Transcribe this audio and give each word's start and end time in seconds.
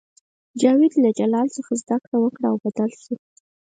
جاوید 0.61 0.93
له 1.03 1.09
جلان 1.19 1.47
څخه 1.55 1.71
زده 1.81 1.97
کړه 2.03 2.17
وکړه 2.19 2.45
او 2.51 2.55
بدل 2.63 2.91
شو 3.01 3.15